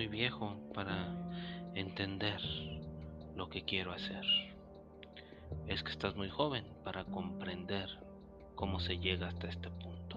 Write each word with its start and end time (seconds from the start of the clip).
muy 0.00 0.06
viejo 0.06 0.56
para 0.72 1.12
entender 1.74 2.40
lo 3.36 3.50
que 3.50 3.66
quiero 3.66 3.92
hacer. 3.92 4.24
Es 5.66 5.82
que 5.82 5.90
estás 5.90 6.16
muy 6.16 6.30
joven 6.30 6.64
para 6.84 7.04
comprender 7.04 7.86
cómo 8.54 8.80
se 8.80 8.96
llega 8.96 9.28
hasta 9.28 9.48
este 9.48 9.68
punto. 9.68 10.16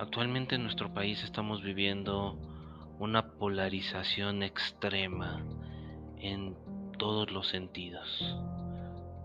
Actualmente 0.00 0.56
en 0.56 0.64
nuestro 0.64 0.92
país 0.92 1.22
estamos 1.22 1.62
viviendo 1.62 2.36
una 2.98 3.34
polarización 3.34 4.42
extrema 4.42 5.40
en 6.18 6.56
todos 6.98 7.30
los 7.30 7.46
sentidos. 7.46 8.08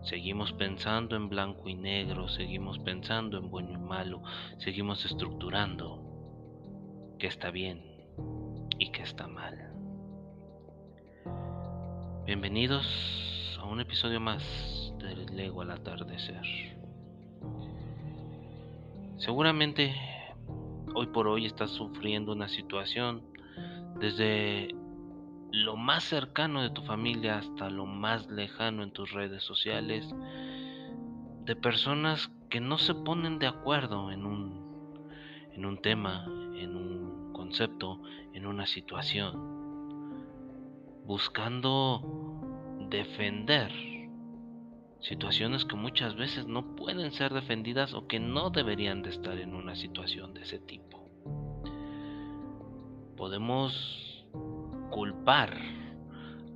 Seguimos 0.04 0.54
pensando 0.54 1.16
en 1.16 1.28
blanco 1.28 1.68
y 1.70 1.74
negro, 1.74 2.28
seguimos 2.28 2.78
pensando 2.78 3.40
en 3.40 3.50
bueno 3.50 3.72
y 3.72 3.78
malo, 3.78 4.22
seguimos 4.60 5.04
estructurando 5.06 6.04
que 7.18 7.26
está 7.26 7.50
bien 7.50 7.95
y 8.80 8.92
que 8.92 9.04
está 9.04 9.28
mal. 9.28 9.72
Bienvenidos 12.26 13.58
a 13.60 13.66
un 13.66 13.80
episodio 13.80 14.20
más 14.20 14.44
del 15.00 15.26
Lego 15.36 15.62
al 15.62 15.72
atardecer. 15.72 16.42
Seguramente 19.18 19.94
hoy 20.94 21.08
por 21.08 21.28
hoy 21.28 21.46
estás 21.46 21.72
sufriendo 21.72 22.34
una 22.34 22.48
situación 22.48 23.24
desde 24.00 24.70
lo 25.52 25.78
más 25.78 26.04
cercano 26.04 26.62
de 26.62 26.70
tu 26.70 26.82
familia 26.82 27.38
hasta 27.38 27.70
lo 27.70 27.86
más 27.86 28.28
lejano 28.30 28.84
en 28.84 28.92
tus 28.92 29.12
redes 29.12 29.44
sociales 29.44 30.14
de 31.46 31.56
personas 31.56 32.30
que 32.50 32.60
no 32.60 32.78
se 32.78 32.94
ponen 32.94 33.40
de 33.40 33.48
acuerdo 33.48 34.12
en 34.12 34.26
un, 34.26 35.00
en 35.54 35.66
un 35.66 35.82
tema, 35.82 36.26
en 36.58 36.76
un 36.76 37.05
concepto, 37.46 38.02
en 38.34 38.48
una 38.48 38.66
situación, 38.66 39.32
buscando 41.06 42.02
defender 42.90 43.72
situaciones 45.00 45.64
que 45.64 45.76
muchas 45.76 46.16
veces 46.16 46.48
no 46.48 46.76
pueden 46.76 47.12
ser 47.12 47.32
defendidas 47.34 47.94
o 47.94 48.08
que 48.08 48.20
no 48.20 48.50
deberían 48.50 49.04
de 49.04 49.12
estar 49.12 49.38
en 49.38 49.54
una 49.54 49.76
situación 49.76 50.34
de 50.34 50.42
ese 50.42 50.58
tipo. 50.58 51.08
Podemos 53.16 54.26
culpar 54.90 55.56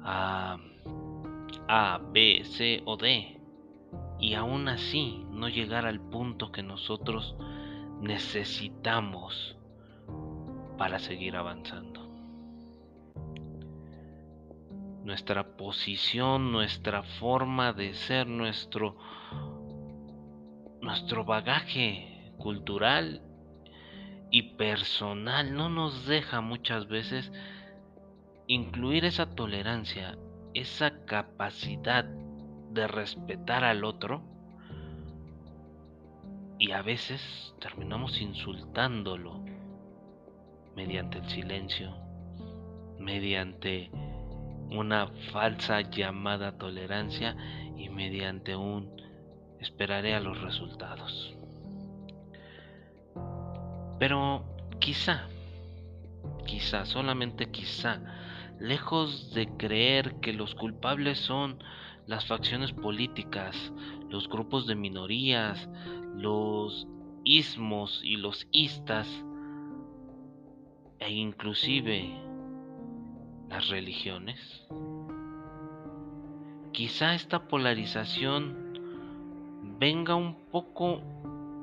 a 0.02 0.58
A, 1.68 2.02
B, 2.12 2.42
C 2.46 2.81
o 2.86 2.98
D 2.98 3.40
y 4.20 4.34
aún 4.34 4.68
así 4.68 5.24
no 5.30 5.50
llegar 5.50 5.86
al 5.86 6.02
punto 6.02 6.52
que 6.52 6.64
nosotros 6.64 7.36
necesitamos 8.02 9.59
para 10.80 10.97
seguir 10.97 11.35
avanzando. 11.35 12.08
Nuestra 15.03 15.58
posición, 15.58 16.53
nuestra 16.53 17.03
forma 17.03 17.73
de 17.73 17.94
ser, 17.94 18.27
nuestro, 18.27 18.95
nuestro 20.81 21.25
bagaje 21.25 22.31
cultural 22.38 23.22
y 24.31 24.55
personal 24.55 25.53
no 25.53 25.67
nos 25.67 26.05
deja 26.05 26.39
muchas 26.39 26.88
veces 26.88 27.30
incluir 28.47 29.03
esa 29.03 29.35
tolerancia, 29.35 30.17
esa 30.53 31.03
capacidad 31.03 32.05
de 32.05 32.88
respetar 32.88 33.66
al 33.66 33.83
otro 33.83 34.23
y 36.57 36.72
a 36.72 36.81
veces 36.81 37.53
terminamos 37.59 38.22
insultándolo 38.22 39.48
mediante 40.75 41.20
el 41.20 41.28
silencio, 41.30 41.95
mediante 43.00 43.90
una 44.72 45.07
falsa 45.31 45.81
llamada 45.81 46.57
tolerancia 46.57 47.35
y 47.78 47.90
mediante 47.90 48.56
un 48.56 49.00
esperaré 49.59 50.16
a 50.16 50.19
los 50.19 50.40
resultados. 50.41 51.35
Pero 54.00 54.46
quizá, 54.80 55.28
quizá, 56.46 56.86
solamente 56.86 57.51
quizá, 57.51 58.00
lejos 58.59 59.34
de 59.34 59.47
creer 59.57 60.16
que 60.22 60.34
los 60.34 60.56
culpables 60.56 61.19
son 61.19 61.62
las 62.07 62.25
facciones 62.25 62.72
políticas, 62.72 63.72
los 64.09 64.28
grupos 64.30 64.66
de 64.66 64.75
minorías, 64.75 65.69
los 66.16 66.88
ismos 67.24 68.01
y 68.03 68.16
los 68.16 68.47
istas, 68.51 69.07
e 71.00 71.12
inclusive 71.12 72.10
las 73.50 73.70
religiones. 73.70 74.68
Quizá 76.72 77.16
esta 77.16 77.48
polarización 77.48 78.70
venga 79.80 80.16
un 80.16 80.36
poco 80.52 81.02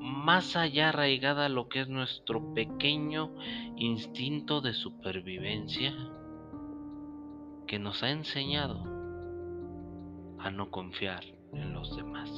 más 0.01 0.57
allá 0.57 0.89
arraigada 0.89 1.47
a 1.47 1.49
lo 1.49 1.69
que 1.69 1.81
es 1.81 1.89
nuestro 1.89 2.55
pequeño 2.55 3.35
instinto 3.77 4.61
de 4.61 4.73
supervivencia 4.73 5.95
que 7.67 7.79
nos 7.79 8.03
ha 8.03 8.11
enseñado 8.11 8.83
a 10.39 10.51
no 10.51 10.71
confiar 10.71 11.25
en 11.53 11.73
los 11.73 11.97
demás. 11.97 12.31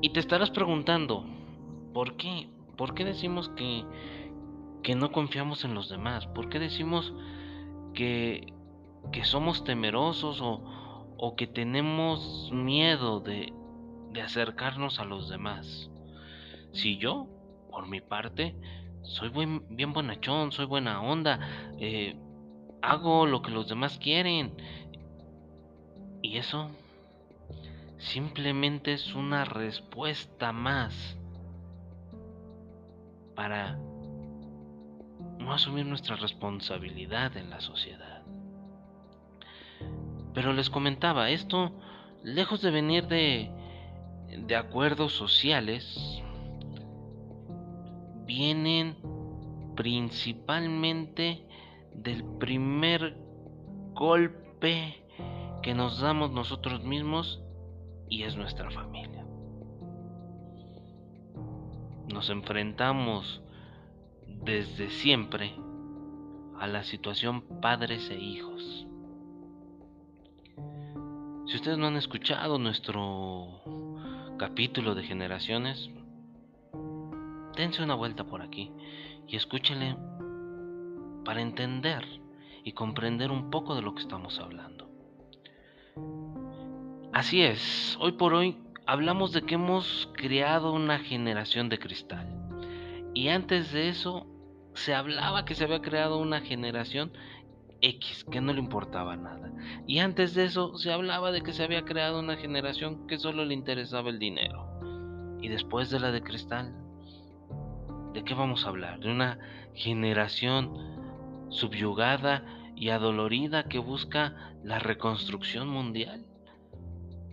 Y 0.00 0.10
te 0.10 0.20
estarás 0.20 0.50
preguntando, 0.50 1.24
¿por 1.92 2.16
qué? 2.16 2.48
¿Por 2.76 2.94
qué 2.94 3.04
decimos 3.04 3.48
que, 3.50 3.84
que 4.86 4.94
no 4.94 5.10
confiamos 5.10 5.64
en 5.64 5.74
los 5.74 5.88
demás? 5.88 6.28
¿Por 6.28 6.48
qué 6.48 6.60
decimos 6.60 7.12
que, 7.92 8.54
que 9.10 9.24
somos 9.24 9.64
temerosos 9.64 10.40
o, 10.40 10.62
o 11.18 11.34
que 11.34 11.48
tenemos 11.48 12.50
miedo 12.52 13.18
de, 13.18 13.52
de 14.12 14.22
acercarnos 14.22 15.00
a 15.00 15.04
los 15.04 15.28
demás? 15.28 15.90
Si 16.70 16.98
yo, 16.98 17.26
por 17.68 17.88
mi 17.88 18.00
parte, 18.00 18.54
soy 19.02 19.32
bien 19.70 19.92
bonachón, 19.92 20.52
soy 20.52 20.66
buena 20.66 21.02
onda, 21.02 21.40
eh, 21.80 22.16
hago 22.80 23.26
lo 23.26 23.42
que 23.42 23.50
los 23.50 23.68
demás 23.68 23.98
quieren. 23.98 24.54
Y 26.22 26.36
eso 26.36 26.70
simplemente 27.98 28.92
es 28.92 29.16
una 29.16 29.44
respuesta 29.44 30.52
más 30.52 31.18
para 33.34 33.80
no 35.46 35.52
asumir 35.52 35.86
nuestra 35.86 36.16
responsabilidad 36.16 37.36
en 37.36 37.50
la 37.50 37.60
sociedad. 37.60 38.22
Pero 40.34 40.52
les 40.52 40.68
comentaba, 40.68 41.30
esto, 41.30 41.70
lejos 42.24 42.62
de 42.62 42.72
venir 42.72 43.06
de, 43.06 43.48
de 44.28 44.56
acuerdos 44.56 45.12
sociales, 45.12 46.20
vienen 48.24 48.96
principalmente 49.76 51.46
del 51.94 52.24
primer 52.38 53.16
golpe 53.94 55.04
que 55.62 55.74
nos 55.74 56.00
damos 56.00 56.32
nosotros 56.32 56.82
mismos 56.82 57.40
y 58.08 58.24
es 58.24 58.34
nuestra 58.34 58.68
familia. 58.72 59.24
Nos 62.12 62.30
enfrentamos 62.30 63.42
desde 64.42 64.90
siempre 64.90 65.54
a 66.58 66.66
la 66.66 66.84
situación 66.84 67.42
padres 67.60 68.10
e 68.10 68.18
hijos. 68.18 68.86
Si 71.46 71.56
ustedes 71.56 71.78
no 71.78 71.86
han 71.86 71.96
escuchado 71.96 72.58
nuestro 72.58 73.60
capítulo 74.38 74.94
de 74.94 75.04
generaciones, 75.04 75.90
dense 77.56 77.82
una 77.82 77.94
vuelta 77.94 78.24
por 78.24 78.42
aquí 78.42 78.72
y 79.28 79.36
escúchenle 79.36 79.96
para 81.24 81.40
entender 81.40 82.04
y 82.64 82.72
comprender 82.72 83.30
un 83.30 83.50
poco 83.50 83.74
de 83.74 83.82
lo 83.82 83.94
que 83.94 84.02
estamos 84.02 84.38
hablando. 84.40 84.88
Así 87.12 87.42
es, 87.42 87.96
hoy 88.00 88.12
por 88.12 88.34
hoy 88.34 88.58
hablamos 88.86 89.32
de 89.32 89.42
que 89.42 89.54
hemos 89.54 90.08
creado 90.14 90.72
una 90.72 90.98
generación 90.98 91.68
de 91.68 91.78
cristal. 91.78 92.35
Y 93.16 93.30
antes 93.30 93.72
de 93.72 93.88
eso 93.88 94.26
se 94.74 94.94
hablaba 94.94 95.46
que 95.46 95.54
se 95.54 95.64
había 95.64 95.80
creado 95.80 96.18
una 96.18 96.42
generación 96.42 97.12
X, 97.80 98.26
que 98.30 98.42
no 98.42 98.52
le 98.52 98.60
importaba 98.60 99.16
nada. 99.16 99.50
Y 99.86 100.00
antes 100.00 100.34
de 100.34 100.44
eso 100.44 100.76
se 100.76 100.92
hablaba 100.92 101.32
de 101.32 101.40
que 101.40 101.54
se 101.54 101.64
había 101.64 101.86
creado 101.86 102.20
una 102.20 102.36
generación 102.36 103.06
que 103.06 103.16
solo 103.16 103.46
le 103.46 103.54
interesaba 103.54 104.10
el 104.10 104.18
dinero. 104.18 104.68
Y 105.40 105.48
después 105.48 105.88
de 105.88 105.98
la 105.98 106.12
de 106.12 106.22
cristal, 106.22 106.74
¿de 108.12 108.22
qué 108.22 108.34
vamos 108.34 108.66
a 108.66 108.68
hablar? 108.68 109.00
De 109.00 109.10
una 109.10 109.38
generación 109.72 110.76
subyugada 111.48 112.44
y 112.76 112.90
adolorida 112.90 113.66
que 113.66 113.78
busca 113.78 114.52
la 114.62 114.78
reconstrucción 114.78 115.68
mundial, 115.68 116.26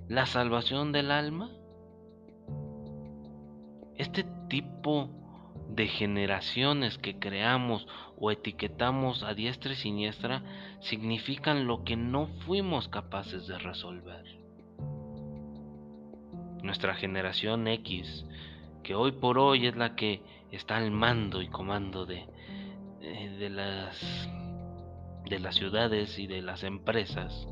la 0.08 0.28
salvación 0.28 0.94
del 0.94 1.12
alma. 1.12 1.52
Este 3.98 4.24
tipo 4.48 5.23
de 5.70 5.88
generaciones 5.88 6.98
que 6.98 7.18
creamos 7.20 7.88
o 8.18 8.32
etiquetamos 8.32 9.24
a 9.24 9.34
diestra 9.34 9.74
y 9.74 9.76
siniestra 9.76 10.44
significan 10.82 11.68
lo 11.68 11.84
que 11.84 11.96
no 11.96 12.28
fuimos 12.46 12.88
capaces 12.88 13.48
de 13.48 13.58
resolver. 13.58 14.24
Nuestra 16.62 16.96
generación 16.96 17.68
X, 17.68 18.26
que 18.84 18.96
hoy 18.96 19.14
por 19.14 19.38
hoy 19.38 19.68
es 19.68 19.76
la 19.76 19.96
que 19.96 20.22
está 20.52 20.78
al 20.78 20.92
mando 20.92 21.42
y 21.42 21.48
comando 21.48 22.06
de, 22.06 22.26
eh, 23.02 23.36
de, 23.40 23.50
las, 23.50 24.30
de 25.26 25.40
las 25.40 25.56
ciudades 25.56 26.20
y 26.20 26.28
de 26.28 26.42
las 26.42 26.64
empresas, 26.64 27.48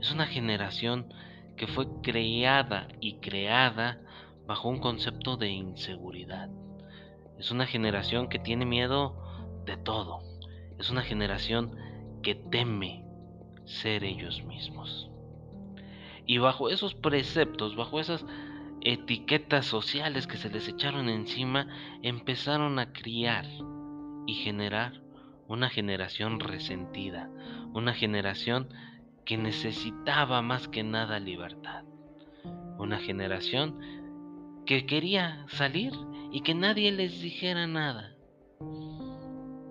es 0.00 0.12
una 0.12 0.26
generación 0.26 1.12
que 1.56 1.66
fue 1.66 1.86
creada 2.02 2.88
y 3.00 3.14
creada 3.20 4.00
bajo 4.46 4.68
un 4.68 4.78
concepto 4.78 5.36
de 5.36 5.48
inseguridad. 5.48 6.50
Es 7.38 7.50
una 7.50 7.66
generación 7.66 8.28
que 8.28 8.38
tiene 8.38 8.64
miedo 8.64 9.16
de 9.64 9.76
todo. 9.76 10.20
Es 10.78 10.90
una 10.90 11.02
generación 11.02 11.76
que 12.22 12.34
teme 12.34 13.04
ser 13.64 14.04
ellos 14.04 14.42
mismos. 14.44 15.10
Y 16.26 16.38
bajo 16.38 16.70
esos 16.70 16.94
preceptos, 16.94 17.76
bajo 17.76 18.00
esas 18.00 18.24
etiquetas 18.80 19.66
sociales 19.66 20.26
que 20.26 20.36
se 20.36 20.50
les 20.50 20.68
echaron 20.68 21.08
encima, 21.08 21.68
empezaron 22.02 22.78
a 22.78 22.92
criar 22.92 23.46
y 24.26 24.34
generar 24.34 25.00
una 25.48 25.68
generación 25.68 26.40
resentida, 26.40 27.30
una 27.72 27.94
generación 27.94 28.68
que 29.24 29.36
necesitaba 29.38 30.42
más 30.42 30.68
que 30.68 30.82
nada 30.82 31.18
libertad, 31.18 31.84
una 32.78 32.98
generación 32.98 34.03
que 34.66 34.86
quería 34.86 35.46
salir 35.48 35.92
y 36.32 36.40
que 36.40 36.54
nadie 36.54 36.90
les 36.92 37.20
dijera 37.20 37.66
nada. 37.66 38.16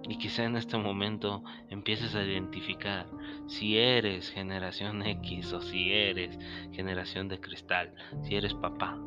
Y 0.08 0.18
quizá 0.18 0.44
en 0.44 0.56
este 0.56 0.78
momento 0.78 1.44
empieces 1.70 2.14
a 2.14 2.24
identificar 2.24 3.08
si 3.48 3.78
eres 3.78 4.30
generación 4.30 5.02
X 5.06 5.54
o 5.54 5.62
si 5.62 5.92
eres 5.92 6.38
generación 6.72 7.28
de 7.28 7.40
cristal, 7.40 7.94
si 8.24 8.36
eres 8.36 8.54
papá 8.54 8.98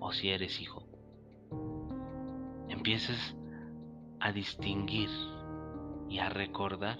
o 0.00 0.12
si 0.12 0.30
eres 0.30 0.60
hijo. 0.60 0.86
Empieces 2.68 3.36
a 4.20 4.32
distinguir 4.32 5.10
y 6.08 6.18
a 6.18 6.28
recordar 6.28 6.98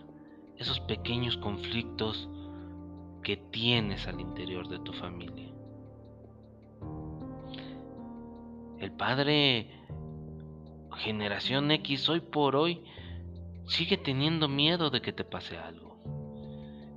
esos 0.57 0.81
pequeños 0.81 1.37
conflictos 1.37 2.29
que 3.23 3.37
tienes 3.37 4.07
al 4.07 4.21
interior 4.21 4.69
de 4.69 4.79
tu 4.79 4.93
familia. 4.93 5.54
El 8.79 8.93
padre 8.93 9.69
generación 10.97 11.71
X 11.71 12.09
hoy 12.09 12.21
por 12.21 12.57
hoy 12.57 12.83
sigue 13.67 13.97
teniendo 13.97 14.49
miedo 14.49 14.91
de 14.91 15.01
que 15.01 15.13
te 15.13 15.25
pase 15.25 15.59
algo. 15.59 15.99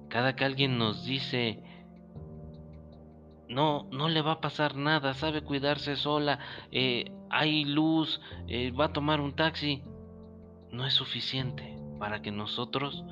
Cada 0.10 0.36
que 0.36 0.46
alguien 0.46 0.78
nos 0.78 1.06
dice, 1.06 1.64
no, 3.50 3.88
no 3.92 4.10
le 4.10 4.22
va 4.22 4.34
a 4.34 4.42
pasar 4.42 4.76
nada, 4.76 5.14
sabe 5.14 5.42
cuidarse 5.42 5.96
sola, 5.96 6.40
eh, 6.72 7.12
hay 7.30 7.66
luz, 7.66 8.22
eh, 8.48 8.72
va 8.72 8.86
a 8.86 8.94
tomar 8.94 9.20
un 9.20 9.36
taxi, 9.36 9.84
no 10.72 10.86
es 10.86 10.94
suficiente 10.94 11.78
para 12.00 12.22
que 12.22 12.32
nosotros 12.32 13.04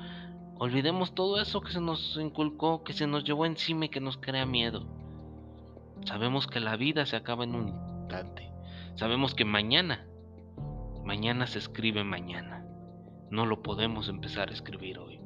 olvidemos 0.58 1.14
todo 1.14 1.42
eso 1.42 1.62
que 1.62 1.72
se 1.72 1.82
nos 1.82 2.18
inculcó, 2.18 2.84
que 2.84 2.94
se 2.94 3.08
nos 3.08 3.24
llevó 3.24 3.46
encima 3.46 3.86
y 3.86 3.90
que 3.90 4.00
nos 4.00 4.18
crea 4.18 4.46
miedo. 4.46 4.86
Sabemos 6.06 6.48
que 6.48 6.60
la 6.60 6.76
vida 6.76 7.06
se 7.06 7.16
acaba 7.16 7.44
en 7.44 7.56
un 7.56 7.70
instante. 7.70 8.55
Sabemos 8.96 9.36
que 9.36 9.44
mañana, 9.44 10.08
mañana 11.04 11.48
se 11.48 11.60
escribe 11.60 12.04
mañana. 12.06 12.66
No 13.30 13.46
lo 13.46 13.62
podemos 13.62 14.08
empezar 14.08 14.50
a 14.50 14.54
escribir 14.54 15.00
hoy. 15.00 15.20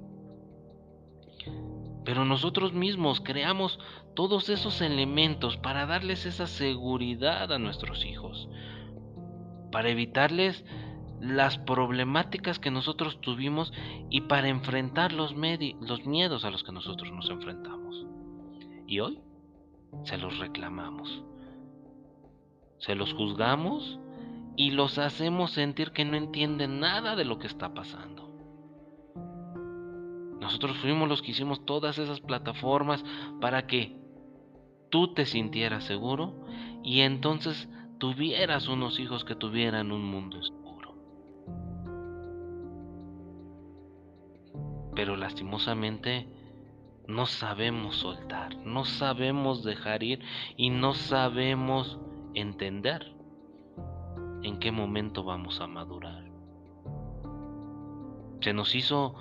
Pero 2.04 2.26
nosotros 2.26 2.74
mismos 2.74 3.22
creamos 3.22 3.80
todos 4.16 4.50
esos 4.50 4.82
elementos 4.82 5.58
para 5.58 5.86
darles 5.86 6.26
esa 6.26 6.48
seguridad 6.48 7.52
a 7.52 7.60
nuestros 7.60 8.04
hijos, 8.06 8.50
para 9.72 9.90
evitarles 9.90 10.66
las 11.22 11.60
problemáticas 11.60 12.58
que 12.58 12.72
nosotros 12.72 13.22
tuvimos 13.22 13.72
y 14.10 14.22
para 14.22 14.48
enfrentar 14.48 15.12
los, 15.12 15.36
los 15.36 16.06
miedos 16.08 16.44
a 16.44 16.50
los 16.50 16.64
que 16.64 16.72
nosotros 16.72 17.12
nos 17.12 17.30
enfrentamos. 17.30 18.08
Y 18.88 19.00
hoy 19.02 19.20
se 20.06 20.18
los 20.18 20.40
reclamamos 20.40 21.24
se 22.80 22.96
los 22.96 23.14
juzgamos 23.14 24.00
y 24.56 24.72
los 24.72 24.98
hacemos 24.98 25.52
sentir 25.52 25.92
que 25.92 26.06
no 26.06 26.18
entienden 26.18 26.80
nada 26.80 27.16
de 27.16 27.26
lo 27.26 27.40
que 27.40 27.48
está 27.48 27.74
pasando. 27.74 28.30
Nosotros 30.40 30.78
fuimos 30.78 31.08
los 31.08 31.22
que 31.22 31.32
hicimos 31.32 31.66
todas 31.66 31.98
esas 31.98 32.22
plataformas 32.22 33.04
para 33.40 33.68
que 33.68 33.96
tú 34.90 35.14
te 35.14 35.26
sintieras 35.26 35.84
seguro 35.84 36.46
y 36.84 37.02
entonces 37.02 37.70
tuvieras 38.00 38.68
unos 38.68 39.00
hijos 39.00 39.26
que 39.26 39.36
tuvieran 39.36 39.92
un 39.92 40.04
mundo 40.04 40.42
seguro. 40.42 40.96
Pero 44.96 45.16
lastimosamente 45.16 46.28
no 47.08 47.26
sabemos 47.26 47.98
soltar, 47.98 48.56
no 48.58 48.86
sabemos 48.86 49.64
dejar 49.64 50.04
ir 50.04 50.20
y 50.58 50.70
no 50.70 50.94
sabemos 50.94 52.00
entender 52.34 53.14
en 54.44 54.60
qué 54.60 54.72
momento 54.72 55.24
vamos 55.24 55.60
a 55.60 55.68
madurar. 55.68 56.24
Se 58.42 58.54
nos 58.54 58.74
hizo 58.76 59.16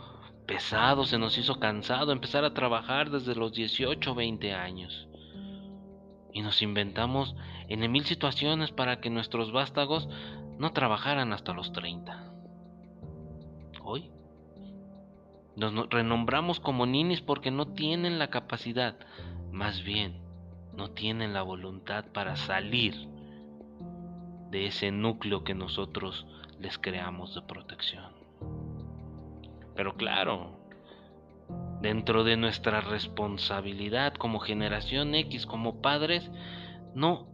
pesado, 0.46 1.04
se 1.04 1.18
nos 1.18 1.36
hizo 1.36 1.58
cansado 1.58 2.12
empezar 2.12 2.44
a 2.44 2.54
trabajar 2.54 3.10
desde 3.10 3.34
los 3.34 3.52
18 3.52 4.12
o 4.12 4.14
20 4.14 4.54
años. 4.54 5.08
Y 6.32 6.42
nos 6.42 6.62
inventamos 6.62 7.34
en 7.68 7.90
mil 7.90 8.04
situaciones 8.04 8.70
para 8.70 9.00
que 9.00 9.10
nuestros 9.10 9.52
vástagos 9.52 10.08
no 10.58 10.72
trabajaran 10.72 11.32
hasta 11.32 11.52
los 11.52 11.72
30. 11.72 12.32
Hoy 13.82 14.10
nos 15.56 15.88
renombramos 15.90 16.60
como 16.60 16.86
ninis 16.86 17.20
porque 17.20 17.50
no 17.50 17.66
tienen 17.66 18.20
la 18.20 18.30
capacidad, 18.30 18.96
más 19.50 19.82
bien 19.82 20.27
no 20.78 20.92
tienen 20.92 21.32
la 21.32 21.42
voluntad 21.42 22.04
para 22.12 22.36
salir 22.36 22.94
de 24.52 24.66
ese 24.66 24.92
núcleo 24.92 25.42
que 25.42 25.52
nosotros 25.52 26.24
les 26.60 26.78
creamos 26.78 27.34
de 27.34 27.42
protección. 27.42 28.12
Pero 29.74 29.96
claro, 29.96 30.60
dentro 31.82 32.22
de 32.22 32.36
nuestra 32.36 32.80
responsabilidad 32.80 34.14
como 34.14 34.38
generación 34.38 35.16
X, 35.16 35.46
como 35.46 35.82
padres, 35.82 36.30
no 36.94 37.26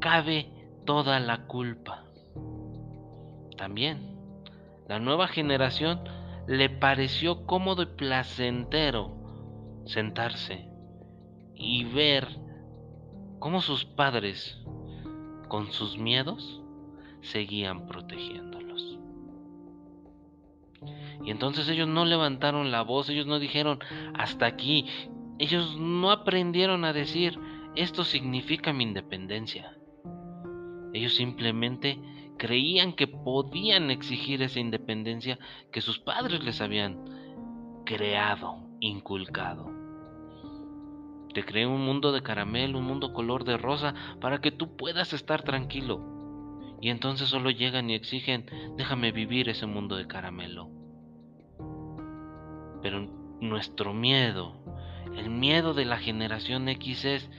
cabe 0.00 0.50
toda 0.84 1.20
la 1.20 1.46
culpa. 1.46 2.02
También, 3.56 4.16
la 4.88 4.98
nueva 4.98 5.28
generación 5.28 6.00
le 6.48 6.68
pareció 6.70 7.46
cómodo 7.46 7.82
y 7.82 7.86
placentero 7.86 9.14
sentarse 9.86 10.71
y 11.62 11.84
ver 11.84 12.28
cómo 13.38 13.60
sus 13.60 13.84
padres, 13.84 14.58
con 15.48 15.72
sus 15.72 15.96
miedos, 15.96 16.60
seguían 17.20 17.86
protegiéndolos. 17.86 18.98
Y 21.24 21.30
entonces 21.30 21.68
ellos 21.68 21.88
no 21.88 22.04
levantaron 22.04 22.72
la 22.72 22.82
voz, 22.82 23.08
ellos 23.08 23.26
no 23.26 23.38
dijeron 23.38 23.78
hasta 24.14 24.46
aquí, 24.46 24.86
ellos 25.38 25.76
no 25.78 26.10
aprendieron 26.10 26.84
a 26.84 26.92
decir 26.92 27.38
esto 27.74 28.04
significa 28.04 28.72
mi 28.72 28.84
independencia. 28.84 29.76
Ellos 30.92 31.14
simplemente 31.14 31.98
creían 32.38 32.92
que 32.92 33.06
podían 33.06 33.90
exigir 33.90 34.42
esa 34.42 34.60
independencia 34.60 35.38
que 35.70 35.80
sus 35.80 35.98
padres 36.00 36.44
les 36.44 36.60
habían 36.60 36.98
creado, 37.86 38.58
inculcado. 38.80 39.81
Te 41.34 41.44
creé 41.44 41.66
un 41.66 41.84
mundo 41.84 42.12
de 42.12 42.22
caramelo, 42.22 42.78
un 42.78 42.84
mundo 42.84 43.12
color 43.12 43.44
de 43.44 43.56
rosa, 43.56 43.94
para 44.20 44.40
que 44.40 44.50
tú 44.50 44.76
puedas 44.76 45.12
estar 45.12 45.42
tranquilo. 45.42 46.78
Y 46.80 46.90
entonces 46.90 47.28
solo 47.28 47.50
llegan 47.50 47.88
y 47.90 47.94
exigen, 47.94 48.46
déjame 48.76 49.12
vivir 49.12 49.48
ese 49.48 49.66
mundo 49.66 49.96
de 49.96 50.06
caramelo. 50.06 50.68
Pero 52.82 53.08
nuestro 53.40 53.94
miedo, 53.94 54.56
el 55.16 55.30
miedo 55.30 55.74
de 55.74 55.84
la 55.84 55.98
generación 55.98 56.68
X 56.68 57.04
es, 57.04 57.30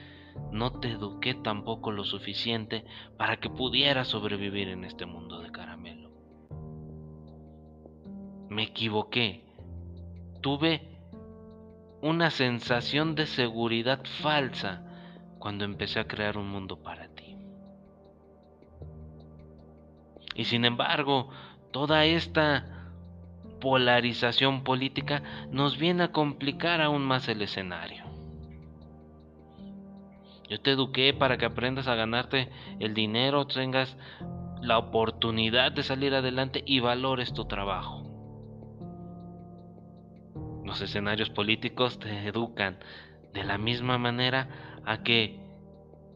no 0.52 0.72
te 0.80 0.90
eduqué 0.90 1.36
tampoco 1.36 1.92
lo 1.92 2.04
suficiente 2.04 2.86
para 3.18 3.38
que 3.38 3.50
pudieras 3.50 4.08
sobrevivir 4.08 4.70
en 4.70 4.84
este 4.84 5.06
mundo 5.06 5.42
de 5.42 5.52
caramelo. 5.52 6.10
Me 8.50 8.64
equivoqué. 8.64 9.44
Tuve 10.42 10.93
una 12.04 12.32
sensación 12.32 13.16
de 13.16 13.26
seguridad 13.26 14.02
falsa 14.22 14.82
cuando 15.40 15.64
empecé 15.64 16.02
a 16.02 16.08
crear 16.08 16.38
un 16.38 16.50
mundo 16.50 16.84
para 16.84 17.08
ti. 17.08 17.38
Y 20.36 20.44
sin 20.44 20.66
embargo, 20.66 21.30
toda 21.72 22.04
esta 22.04 22.90
polarización 23.62 24.66
política 24.66 25.24
nos 25.50 25.78
viene 25.78 26.04
a 26.04 26.12
complicar 26.12 26.82
aún 26.82 27.04
más 27.04 27.30
el 27.30 27.42
escenario. 27.42 28.04
Yo 30.50 30.60
te 30.60 30.72
eduqué 30.72 31.14
para 31.14 31.38
que 31.38 31.46
aprendas 31.46 31.88
a 31.88 31.96
ganarte 31.96 32.50
el 32.82 32.94
dinero, 32.94 33.48
tengas 33.48 33.96
la 34.62 34.78
oportunidad 34.78 35.72
de 35.72 35.84
salir 35.84 36.14
adelante 36.14 36.64
y 36.66 36.82
valores 36.82 37.34
tu 37.34 37.46
trabajo. 37.46 38.03
Los 40.74 40.82
escenarios 40.82 41.30
políticos 41.30 42.00
te 42.00 42.28
educan 42.28 42.80
de 43.32 43.44
la 43.44 43.60
misma 43.60 44.00
manera 44.00 44.82
a 44.88 45.04
que 45.04 45.40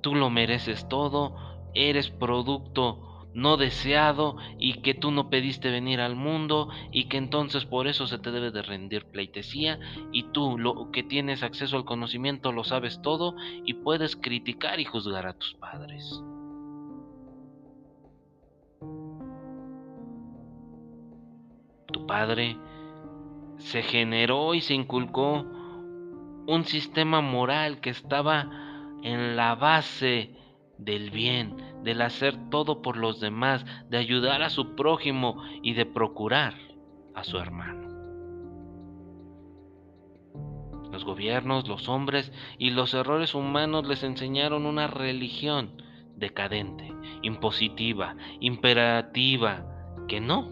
tú 0.02 0.16
lo 0.16 0.32
mereces 0.32 0.90
todo, 0.90 1.36
eres 1.76 2.10
producto 2.10 3.28
no 3.36 3.58
deseado 3.58 4.36
y 4.58 4.82
que 4.82 4.96
tú 4.96 5.12
no 5.12 5.30
pediste 5.30 5.70
venir 5.70 6.02
al 6.02 6.16
mundo 6.16 6.70
y 6.92 7.04
que 7.04 7.18
entonces 7.18 7.66
por 7.66 7.86
eso 7.86 8.08
se 8.08 8.18
te 8.18 8.32
debe 8.32 8.50
de 8.50 8.64
rendir 8.64 9.06
pleitesía 9.06 9.80
y 10.12 10.24
tú 10.32 10.58
lo 10.58 10.90
que 10.90 11.04
tienes 11.04 11.44
acceso 11.44 11.78
al 11.78 11.86
conocimiento 11.86 12.52
lo 12.52 12.64
sabes 12.64 13.00
todo 13.04 13.36
y 13.64 13.76
puedes 13.76 14.16
criticar 14.16 14.80
y 14.80 14.86
juzgar 14.86 15.28
a 15.28 15.38
tus 15.38 15.54
padres. 15.54 16.24
Tu 21.94 22.08
padre 22.08 22.58
se 23.58 23.82
generó 23.82 24.54
y 24.54 24.62
se 24.62 24.74
inculcó 24.74 25.46
un 26.48 26.64
sistema 26.66 27.22
moral 27.22 27.80
que 27.82 27.90
estaba 27.90 28.50
en 29.04 29.36
la 29.36 29.56
base 29.56 30.36
del 30.78 31.12
bien, 31.12 31.56
del 31.84 32.02
hacer 32.02 32.50
todo 32.50 32.82
por 32.82 32.98
los 32.98 33.20
demás, 33.20 33.66
de 33.90 33.98
ayudar 33.98 34.42
a 34.42 34.50
su 34.50 34.76
prójimo 34.76 35.42
y 35.62 35.74
de 35.74 35.86
procurar 35.86 36.54
a 37.16 37.24
su 37.24 37.38
hermano. 37.38 37.88
Los 40.92 41.04
gobiernos, 41.04 41.68
los 41.68 41.90
hombres 41.90 42.32
y 42.58 42.70
los 42.70 42.94
errores 42.94 43.36
humanos 43.36 43.88
les 43.88 44.04
enseñaron 44.04 44.66
una 44.66 44.88
religión 44.88 45.82
decadente, 46.16 46.94
impositiva, 47.22 48.16
imperativa, 48.40 49.66
que 50.08 50.22
no, 50.22 50.50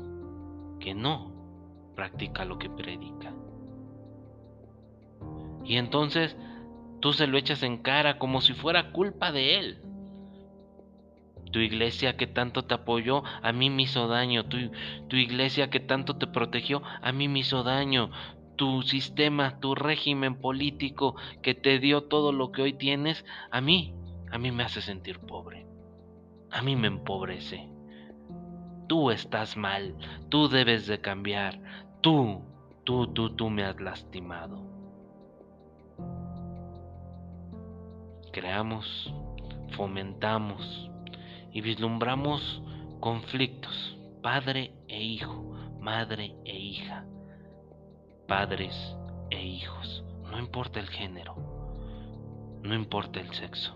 que 0.80 0.94
no 0.94 1.35
practica 1.96 2.46
lo 2.46 2.60
que 2.60 2.70
predica. 2.70 3.34
Y 5.64 5.78
entonces 5.78 6.38
tú 7.00 7.14
se 7.14 7.28
lo 7.28 7.38
echas 7.38 7.64
en 7.64 7.78
cara 7.78 8.20
como 8.20 8.42
si 8.42 8.54
fuera 8.54 8.92
culpa 8.92 9.32
de 9.32 9.58
él. 9.58 9.82
Tu 11.52 11.60
iglesia 11.60 12.18
que 12.18 12.28
tanto 12.28 12.66
te 12.66 12.74
apoyó, 12.74 13.24
a 13.42 13.52
mí 13.52 13.70
me 13.70 13.84
hizo 13.84 14.08
daño. 14.08 14.46
Tu, 14.46 14.72
tu 15.08 15.16
iglesia 15.16 15.70
que 15.70 15.80
tanto 15.80 16.18
te 16.18 16.28
protegió, 16.28 16.84
a 17.02 17.12
mí 17.12 17.28
me 17.28 17.40
hizo 17.40 17.64
daño. 17.64 18.12
Tu 18.58 18.84
sistema, 18.84 19.60
tu 19.60 19.76
régimen 19.76 20.36
político 20.40 21.16
que 21.42 21.56
te 21.56 21.80
dio 21.80 22.04
todo 22.04 22.32
lo 22.32 22.52
que 22.52 22.62
hoy 22.62 22.74
tienes, 22.74 23.26
a 23.52 23.62
mí, 23.62 23.94
a 24.32 24.38
mí 24.38 24.52
me 24.52 24.64
hace 24.64 24.82
sentir 24.82 25.20
pobre. 25.20 25.66
A 26.52 26.62
mí 26.62 26.76
me 26.76 26.88
empobrece. 26.88 27.75
Tú 28.88 29.10
estás 29.12 29.58
mal, 29.58 29.96
tú 30.30 30.48
debes 30.48 30.86
de 30.86 31.02
cambiar, 31.02 31.60
tú, 32.02 32.44
tú, 32.84 33.08
tú, 33.08 33.36
tú 33.36 33.50
me 33.50 33.64
has 33.64 33.80
lastimado. 33.82 34.62
Creamos, 38.32 39.14
fomentamos 39.76 40.92
y 41.52 41.62
vislumbramos 41.62 42.62
conflictos, 43.00 43.98
padre 44.22 44.74
e 44.88 45.02
hijo, 45.02 45.54
madre 45.80 46.36
e 46.44 46.58
hija, 46.58 47.06
padres 48.28 48.76
e 49.30 49.42
hijos, 49.42 50.04
no 50.30 50.38
importa 50.38 50.80
el 50.80 50.90
género, 50.90 51.36
no 52.62 52.76
importa 52.76 53.20
el 53.20 53.34
sexo, 53.34 53.76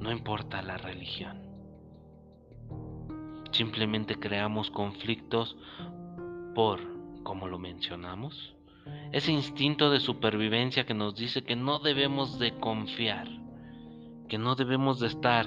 no 0.00 0.10
importa 0.10 0.62
la 0.62 0.76
religión. 0.78 1.43
Simplemente 3.54 4.16
creamos 4.16 4.70
conflictos 4.70 5.56
por 6.54 6.94
como 7.24 7.48
lo 7.48 7.58
mencionamos, 7.58 8.54
ese 9.10 9.32
instinto 9.32 9.90
de 9.90 9.98
supervivencia 9.98 10.84
que 10.84 10.94
nos 10.94 11.16
dice 11.16 11.42
que 11.42 11.56
no 11.56 11.80
debemos 11.80 12.38
de 12.38 12.56
confiar, 12.58 13.26
que 14.28 14.38
no 14.38 14.54
debemos 14.54 15.00
de 15.00 15.08
estar 15.08 15.46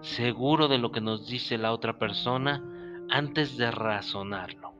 seguro 0.00 0.68
de 0.68 0.78
lo 0.78 0.92
que 0.92 1.00
nos 1.00 1.28
dice 1.28 1.58
la 1.58 1.72
otra 1.72 1.98
persona 1.98 2.62
antes 3.10 3.56
de 3.58 3.70
razonarlo. 3.70 4.72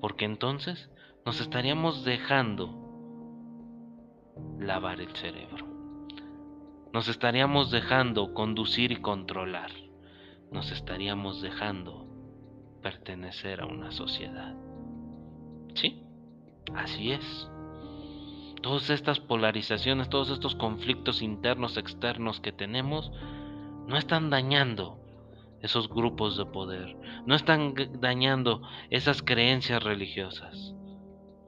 Porque 0.00 0.26
entonces 0.26 0.90
nos 1.24 1.40
estaríamos 1.40 2.04
dejando 2.04 2.84
lavar 4.60 5.00
el 5.00 5.14
cerebro. 5.16 5.66
Nos 6.92 7.08
estaríamos 7.08 7.70
dejando 7.70 8.34
conducir 8.34 8.92
y 8.92 8.96
controlar. 8.96 9.87
Nos 10.50 10.70
estaríamos 10.72 11.42
dejando 11.42 12.06
pertenecer 12.82 13.60
a 13.60 13.66
una 13.66 13.90
sociedad. 13.90 14.54
Sí, 15.74 16.02
así 16.74 17.12
es. 17.12 17.50
Todas 18.62 18.90
estas 18.90 19.20
polarizaciones, 19.20 20.08
todos 20.08 20.30
estos 20.30 20.54
conflictos 20.56 21.22
internos, 21.22 21.76
externos 21.76 22.40
que 22.40 22.52
tenemos, 22.52 23.12
no 23.86 23.96
están 23.96 24.30
dañando 24.30 24.98
esos 25.60 25.88
grupos 25.88 26.36
de 26.36 26.46
poder, 26.46 26.96
no 27.26 27.34
están 27.34 27.74
dañando 28.00 28.62
esas 28.90 29.22
creencias 29.22 29.82
religiosas. 29.82 30.74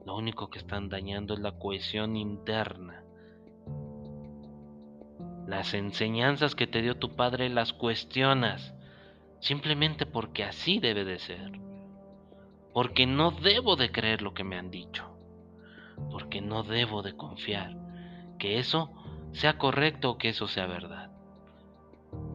Lo 0.05 0.15
único 0.15 0.49
que 0.49 0.59
están 0.59 0.89
dañando 0.89 1.33
es 1.33 1.39
la 1.39 1.57
cohesión 1.57 2.15
interna. 2.15 3.03
Las 5.47 5.73
enseñanzas 5.73 6.55
que 6.55 6.67
te 6.67 6.81
dio 6.81 6.97
tu 6.97 7.15
padre 7.15 7.49
las 7.49 7.73
cuestionas 7.73 8.73
simplemente 9.41 10.05
porque 10.05 10.43
así 10.43 10.79
debe 10.79 11.03
de 11.03 11.19
ser. 11.19 11.51
Porque 12.73 13.05
no 13.05 13.31
debo 13.31 13.75
de 13.75 13.91
creer 13.91 14.21
lo 14.21 14.33
que 14.33 14.45
me 14.45 14.57
han 14.57 14.71
dicho. 14.71 15.05
Porque 16.09 16.41
no 16.41 16.63
debo 16.63 17.01
de 17.01 17.15
confiar 17.17 17.75
que 18.39 18.57
eso 18.57 18.91
sea 19.33 19.57
correcto 19.57 20.11
o 20.11 20.17
que 20.17 20.29
eso 20.29 20.47
sea 20.47 20.67
verdad. 20.67 21.11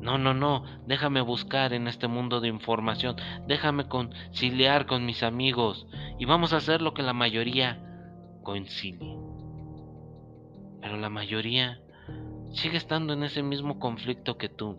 No, 0.01 0.19
no, 0.19 0.35
no, 0.35 0.65
déjame 0.87 1.21
buscar 1.21 1.73
en 1.73 1.89
este 1.89 2.07
mundo 2.07 2.41
de 2.41 2.49
información, 2.49 3.17
déjame 3.47 3.89
conciliar 3.89 4.87
con 4.87 5.05
mis 5.05 5.23
amigos 5.23 5.87
y 6.19 6.25
vamos 6.25 6.53
a 6.53 6.59
hacer 6.59 6.81
lo 6.81 6.95
que 6.95 7.03
la 7.03 7.13
mayoría 7.13 7.83
coincide. 8.43 9.19
Pero 10.81 10.97
la 10.97 11.11
mayoría 11.11 11.81
sigue 12.53 12.77
estando 12.77 13.13
en 13.13 13.25
ese 13.25 13.43
mismo 13.43 13.79
conflicto 13.79 14.39
que 14.39 14.49
tú. 14.49 14.79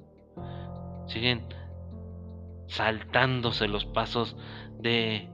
Siguen 1.07 1.45
saltándose 2.67 3.67
los 3.67 3.85
pasos 3.85 4.37
de 4.79 5.29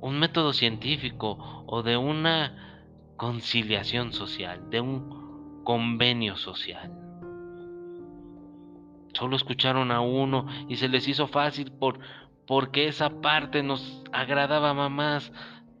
un 0.00 0.18
método 0.18 0.52
científico 0.52 1.64
o 1.66 1.82
de 1.82 1.96
una 1.96 2.84
conciliación 3.16 4.12
social, 4.12 4.68
de 4.70 4.80
un 4.80 5.62
convenio 5.64 6.36
social. 6.36 6.92
Solo 9.14 9.36
escucharon 9.36 9.90
a 9.90 10.00
uno 10.00 10.46
y 10.68 10.76
se 10.76 10.88
les 10.88 11.06
hizo 11.06 11.28
fácil 11.28 11.70
por 11.72 12.00
porque 12.46 12.88
esa 12.88 13.20
parte 13.20 13.62
nos 13.62 14.02
agradaba 14.12 14.74
más, 14.88 15.32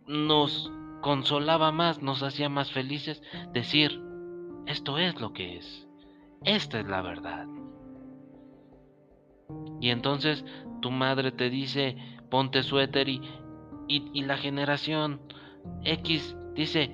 nos 0.06 0.70
consolaba 1.00 1.72
más, 1.72 2.00
nos 2.02 2.22
hacía 2.22 2.48
más 2.48 2.70
felices 2.70 3.22
decir, 3.52 4.00
esto 4.66 4.98
es 4.98 5.20
lo 5.20 5.32
que 5.32 5.56
es, 5.56 5.88
esta 6.44 6.80
es 6.80 6.86
la 6.86 7.02
verdad. 7.02 7.46
Y 9.80 9.90
entonces 9.90 10.44
tu 10.82 10.90
madre 10.90 11.32
te 11.32 11.48
dice, 11.48 11.96
ponte 12.30 12.62
suéter 12.62 13.08
y, 13.08 13.22
y, 13.88 14.22
la 14.22 14.36
generación 14.36 15.22
X 15.84 16.36
dice, 16.54 16.90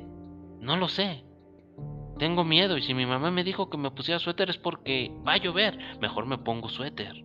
no 0.61 0.77
lo 0.77 0.87
sé, 0.87 1.25
tengo 2.19 2.45
miedo 2.45 2.77
y 2.77 2.83
si 2.83 2.95
mi 2.95 3.07
mamá 3.07 3.33
me 3.33 3.43
dijo 3.43 3.69
que 3.69 3.79
me 3.79 3.91
pusiera 3.91 4.21
suéter 4.21 4.51
es 4.51 4.59
porque 4.59 5.11
va 5.27 5.33
a 5.33 5.39
llover, 5.39 5.77
mejor 6.01 6.27
me 6.27 6.39
pongo 6.39 6.69
suéter. 6.69 7.25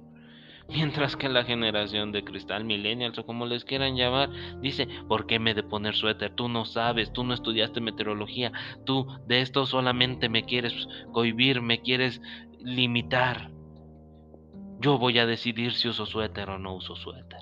Mientras 0.69 1.15
que 1.15 1.29
la 1.29 1.43
generación 1.43 2.11
de 2.11 2.23
cristal 2.23 2.63
millennials 2.63 3.17
o 3.17 3.25
como 3.25 3.45
les 3.45 3.65
quieran 3.65 3.95
llamar, 3.95 4.29
dice, 4.61 4.87
¿por 5.07 5.27
qué 5.27 5.39
me 5.39 5.53
de 5.53 5.63
poner 5.63 5.95
suéter? 5.95 6.33
Tú 6.33 6.47
no 6.47 6.65
sabes, 6.65 7.11
tú 7.11 7.23
no 7.23 7.33
estudiaste 7.33 7.81
meteorología, 7.81 8.51
tú 8.85 9.05
de 9.27 9.41
esto 9.41 9.65
solamente 9.65 10.29
me 10.29 10.43
quieres 10.43 10.87
cohibir, 11.11 11.61
me 11.61 11.81
quieres 11.81 12.21
limitar. 12.59 13.51
Yo 14.83 14.97
voy 14.97 15.17
a 15.17 15.25
decidir 15.25 15.71
si 15.75 15.87
uso 15.87 16.05
suéter 16.05 16.49
o 16.49 16.59
no 16.59 16.75
uso 16.75 16.97
suéter. 16.97 17.39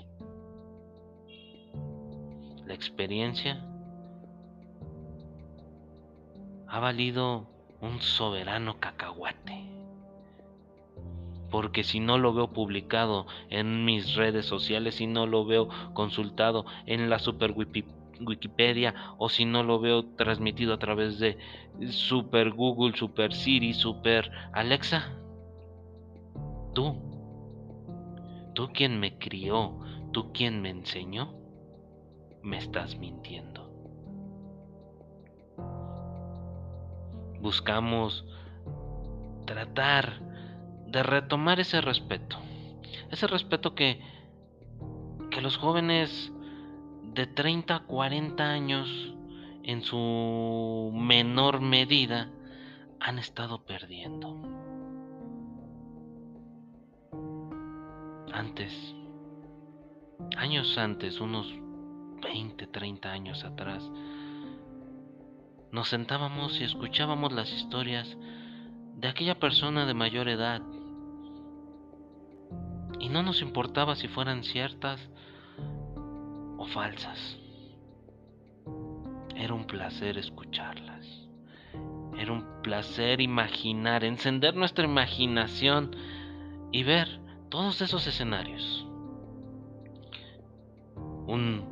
La 2.64 2.72
experiencia 2.72 3.66
ha 6.68 6.78
valido 6.78 7.48
un 7.80 8.00
soberano 8.00 8.78
cacahuate. 8.78 9.72
porque 11.50 11.82
si 11.82 11.98
no 11.98 12.16
lo 12.16 12.32
veo 12.32 12.52
publicado 12.52 13.26
en 13.50 13.84
mis 13.84 14.14
redes 14.14 14.46
sociales, 14.46 14.94
si 14.94 15.08
no 15.08 15.26
lo 15.26 15.44
veo 15.44 15.68
consultado 15.94 16.64
en 16.86 17.10
la 17.10 17.18
super 17.18 17.54
Wikipedia 18.20 18.94
o 19.18 19.28
si 19.28 19.44
no 19.44 19.64
lo 19.64 19.80
veo 19.80 20.04
transmitido 20.14 20.72
a 20.72 20.78
través 20.78 21.18
de 21.18 21.36
Super 21.90 22.52
Google, 22.52 22.96
Super 22.96 23.34
Siri, 23.34 23.74
Super 23.74 24.30
Alexa, 24.52 25.10
tú, 26.72 27.11
tú 28.54 28.70
quien 28.72 28.98
me 29.00 29.18
crió, 29.18 29.78
tú 30.12 30.32
quien 30.32 30.62
me 30.62 30.70
enseñó, 30.70 31.34
me 32.42 32.58
estás 32.58 32.96
mintiendo. 32.96 33.70
Buscamos 37.40 38.24
tratar 39.46 40.20
de 40.86 41.02
retomar 41.02 41.60
ese 41.60 41.80
respeto. 41.80 42.36
Ese 43.10 43.26
respeto 43.26 43.74
que, 43.74 44.00
que 45.30 45.40
los 45.40 45.56
jóvenes 45.56 46.32
de 47.14 47.26
30 47.26 47.74
a 47.74 47.80
40 47.80 48.44
años 48.44 48.88
en 49.64 49.82
su 49.82 50.90
menor 50.94 51.60
medida 51.60 52.30
han 53.00 53.18
estado 53.18 53.64
perdiendo. 53.64 54.51
Antes, 58.32 58.72
años 60.38 60.78
antes, 60.78 61.20
unos 61.20 61.52
20, 62.22 62.66
30 62.66 63.12
años 63.12 63.44
atrás, 63.44 63.90
nos 65.70 65.88
sentábamos 65.88 66.58
y 66.60 66.64
escuchábamos 66.64 67.32
las 67.32 67.52
historias 67.52 68.16
de 68.96 69.08
aquella 69.08 69.38
persona 69.38 69.84
de 69.84 69.94
mayor 69.94 70.28
edad. 70.28 70.62
Y 73.00 73.08
no 73.10 73.22
nos 73.22 73.42
importaba 73.42 73.96
si 73.96 74.08
fueran 74.08 74.44
ciertas 74.44 75.10
o 76.56 76.66
falsas. 76.66 77.38
Era 79.36 79.52
un 79.52 79.66
placer 79.66 80.16
escucharlas. 80.16 81.06
Era 82.16 82.32
un 82.32 82.62
placer 82.62 83.20
imaginar, 83.20 84.04
encender 84.04 84.54
nuestra 84.54 84.84
imaginación 84.84 85.96
y 86.70 86.82
ver 86.82 87.21
todos 87.52 87.82
esos 87.82 88.06
escenarios. 88.06 88.86
Un, 91.26 91.62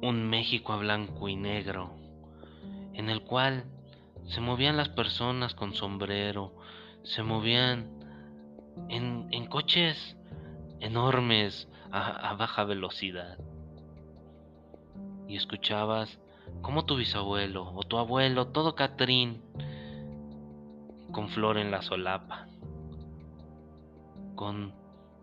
un 0.00 0.30
México 0.30 0.72
a 0.72 0.78
blanco 0.78 1.28
y 1.28 1.36
negro 1.36 1.90
en 2.94 3.10
el 3.10 3.20
cual 3.20 3.64
se 4.24 4.40
movían 4.40 4.78
las 4.78 4.88
personas 4.88 5.54
con 5.54 5.74
sombrero, 5.74 6.54
se 7.02 7.22
movían 7.22 7.90
en, 8.88 9.46
coches 9.48 10.16
enormes 10.80 11.68
a, 11.92 12.30
a 12.30 12.34
baja 12.36 12.64
velocidad. 12.64 13.36
Y 15.28 15.36
escuchabas 15.36 16.18
como 16.62 16.86
tu 16.86 16.96
bisabuelo 16.96 17.74
o 17.74 17.82
tu 17.82 17.98
abuelo, 17.98 18.46
todo 18.46 18.74
Catrín, 18.74 19.42
con 21.12 21.28
flor 21.28 21.58
en 21.58 21.70
la 21.70 21.82
solapa, 21.82 22.48
con 24.36 24.74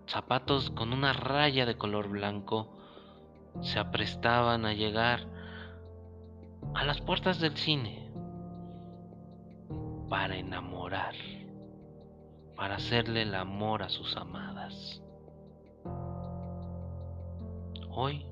zapatos 0.08 0.70
con 0.72 0.92
una 0.92 1.14
raya 1.14 1.66
de 1.66 1.78
color 1.78 2.10
blanco, 2.10 2.68
se 3.62 3.80
aprestaban 3.80 4.66
a 4.66 4.74
llegar 4.74 5.22
a 6.74 6.84
las 6.84 7.00
puertas 7.02 7.40
del 7.40 7.56
cine 7.56 8.12
para 10.10 10.36
enamorar, 10.36 11.16
para 12.56 12.76
hacerle 12.76 13.22
el 13.22 13.36
amor 13.36 13.84
a 13.84 13.90
sus 13.90 14.18
amadas. 14.18 15.02
Hoy, 17.90 18.26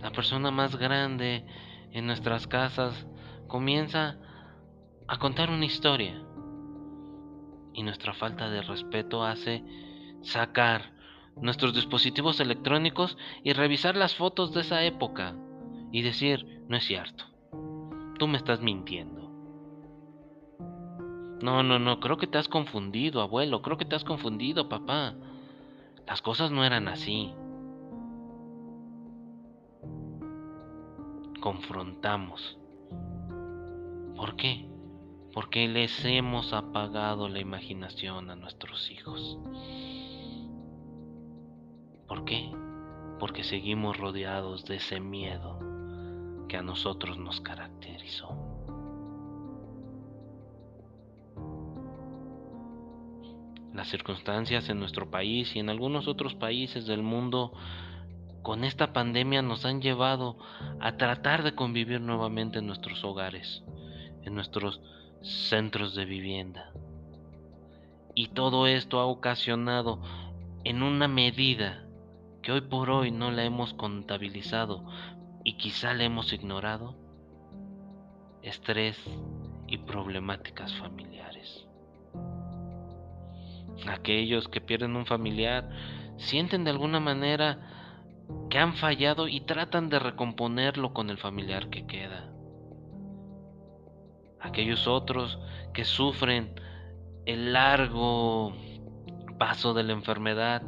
la 0.00 0.10
persona 0.12 0.50
más 0.50 0.76
grande 0.76 1.44
en 1.90 2.06
nuestras 2.06 2.46
casas 2.46 3.06
comienza 3.48 4.16
a 5.08 5.18
contar 5.18 5.50
una 5.50 5.64
historia 5.64 6.25
y 7.76 7.82
nuestra 7.82 8.14
falta 8.14 8.48
de 8.48 8.62
respeto 8.62 9.22
hace 9.24 9.62
sacar 10.22 10.92
nuestros 11.36 11.74
dispositivos 11.74 12.40
electrónicos 12.40 13.18
y 13.44 13.52
revisar 13.52 13.96
las 13.96 14.14
fotos 14.14 14.54
de 14.54 14.62
esa 14.62 14.82
época 14.82 15.36
y 15.92 16.00
decir, 16.00 16.64
no 16.68 16.76
es 16.78 16.84
cierto, 16.84 17.24
tú 18.18 18.26
me 18.26 18.38
estás 18.38 18.62
mintiendo. 18.62 19.30
No, 21.42 21.62
no, 21.62 21.78
no, 21.78 22.00
creo 22.00 22.16
que 22.16 22.26
te 22.26 22.38
has 22.38 22.48
confundido, 22.48 23.20
abuelo, 23.20 23.60
creo 23.60 23.76
que 23.76 23.84
te 23.84 23.94
has 23.94 24.04
confundido, 24.04 24.70
papá. 24.70 25.14
Las 26.06 26.22
cosas 26.22 26.50
no 26.50 26.64
eran 26.64 26.88
así. 26.88 27.34
Confrontamos. 31.42 32.58
¿Por 34.16 34.34
qué? 34.36 34.66
Porque 35.36 35.68
les 35.68 36.02
hemos 36.06 36.54
apagado 36.54 37.28
la 37.28 37.40
imaginación 37.40 38.30
a 38.30 38.36
nuestros 38.36 38.90
hijos. 38.90 39.38
¿Por 42.08 42.24
qué? 42.24 42.50
Porque 43.20 43.44
seguimos 43.44 43.98
rodeados 43.98 44.64
de 44.64 44.76
ese 44.76 44.98
miedo 44.98 45.58
que 46.48 46.56
a 46.56 46.62
nosotros 46.62 47.18
nos 47.18 47.42
caracterizó. 47.42 48.30
Las 53.74 53.88
circunstancias 53.88 54.70
en 54.70 54.78
nuestro 54.78 55.10
país 55.10 55.54
y 55.54 55.58
en 55.58 55.68
algunos 55.68 56.08
otros 56.08 56.34
países 56.34 56.86
del 56.86 57.02
mundo 57.02 57.52
con 58.40 58.64
esta 58.64 58.94
pandemia 58.94 59.42
nos 59.42 59.66
han 59.66 59.82
llevado 59.82 60.38
a 60.80 60.96
tratar 60.96 61.42
de 61.42 61.54
convivir 61.54 62.00
nuevamente 62.00 62.60
en 62.60 62.66
nuestros 62.66 63.04
hogares, 63.04 63.62
en 64.22 64.34
nuestros 64.34 64.80
centros 65.26 65.94
de 65.94 66.04
vivienda. 66.04 66.72
Y 68.14 68.28
todo 68.28 68.66
esto 68.66 69.00
ha 69.00 69.06
ocasionado 69.06 70.00
en 70.64 70.82
una 70.82 71.08
medida 71.08 71.84
que 72.42 72.52
hoy 72.52 72.60
por 72.60 72.90
hoy 72.90 73.10
no 73.10 73.30
la 73.30 73.44
hemos 73.44 73.74
contabilizado, 73.74 74.84
y 75.44 75.54
quizá 75.54 75.94
le 75.94 76.04
hemos 76.04 76.32
ignorado 76.32 76.96
estrés 78.42 78.96
y 79.66 79.78
problemáticas 79.78 80.72
familiares. 80.74 81.66
Aquellos 83.88 84.48
que 84.48 84.60
pierden 84.60 84.96
un 84.96 85.06
familiar 85.06 85.68
sienten 86.16 86.64
de 86.64 86.70
alguna 86.70 87.00
manera 87.00 87.58
que 88.48 88.58
han 88.58 88.74
fallado 88.74 89.28
y 89.28 89.40
tratan 89.40 89.88
de 89.88 89.98
recomponerlo 89.98 90.92
con 90.92 91.10
el 91.10 91.18
familiar 91.18 91.68
que 91.68 91.86
queda. 91.86 92.35
Aquellos 94.40 94.86
otros 94.86 95.38
que 95.72 95.84
sufren 95.84 96.54
el 97.24 97.52
largo 97.52 98.52
paso 99.38 99.74
de 99.74 99.82
la 99.82 99.92
enfermedad 99.92 100.62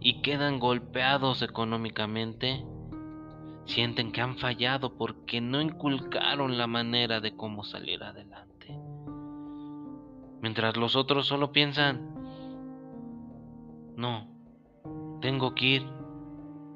y 0.00 0.20
quedan 0.22 0.58
golpeados 0.58 1.42
económicamente, 1.42 2.64
sienten 3.64 4.12
que 4.12 4.20
han 4.20 4.36
fallado 4.36 4.96
porque 4.96 5.40
no 5.40 5.60
inculcaron 5.60 6.58
la 6.58 6.66
manera 6.66 7.20
de 7.20 7.36
cómo 7.36 7.64
salir 7.64 8.02
adelante. 8.02 8.76
Mientras 10.40 10.76
los 10.76 10.96
otros 10.96 11.26
solo 11.26 11.52
piensan, 11.52 12.14
no, 13.96 14.28
tengo 15.20 15.54
que 15.54 15.66
ir 15.66 15.86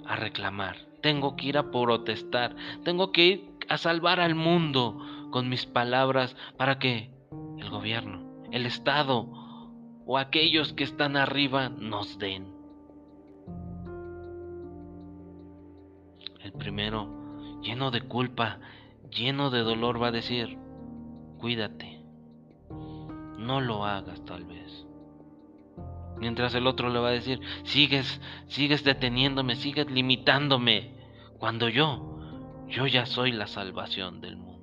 a 0.06 0.14
reclamar, 0.14 0.76
tengo 1.02 1.34
que 1.34 1.46
ir 1.48 1.58
a 1.58 1.70
protestar, 1.70 2.54
tengo 2.84 3.10
que 3.10 3.26
ir 3.26 3.50
a 3.68 3.76
salvar 3.76 4.20
al 4.20 4.36
mundo 4.36 5.00
con 5.30 5.48
mis 5.48 5.66
palabras 5.66 6.36
para 6.56 6.78
que 6.78 7.10
el 7.58 7.70
gobierno, 7.70 8.44
el 8.52 8.66
Estado 8.66 9.28
o 10.06 10.18
aquellos 10.18 10.72
que 10.72 10.84
están 10.84 11.16
arriba 11.16 11.68
nos 11.68 12.18
den. 12.18 12.54
El 16.40 16.52
primero, 16.52 17.60
lleno 17.60 17.90
de 17.90 18.02
culpa, 18.02 18.60
lleno 19.10 19.50
de 19.50 19.60
dolor, 19.60 20.00
va 20.00 20.08
a 20.08 20.12
decir, 20.12 20.58
cuídate, 21.38 22.04
no 23.38 23.60
lo 23.60 23.84
hagas 23.84 24.24
tal 24.24 24.44
vez. 24.44 24.86
Mientras 26.18 26.54
el 26.54 26.66
otro 26.66 26.88
le 26.88 26.98
va 26.98 27.08
a 27.08 27.12
decir, 27.12 27.40
sigues, 27.64 28.20
sigues 28.46 28.84
deteniéndome, 28.84 29.56
sigues 29.56 29.90
limitándome, 29.90 30.94
cuando 31.38 31.68
yo, 31.68 32.20
yo 32.68 32.86
ya 32.86 33.06
soy 33.06 33.32
la 33.32 33.46
salvación 33.46 34.20
del 34.20 34.36
mundo. 34.36 34.55